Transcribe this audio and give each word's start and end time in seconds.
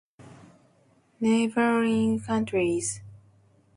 Neighboring 1.19 2.19
countries 2.25 3.01